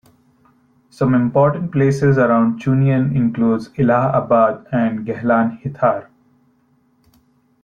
Some 0.89 1.13
important 1.13 1.71
places 1.71 2.17
around 2.17 2.59
Chunian 2.59 3.15
includes 3.15 3.69
Ellah 3.77 4.11
Abad 4.15 4.65
and 4.71 5.05
Gehlan 5.05 5.59
Hithar. 5.61 6.09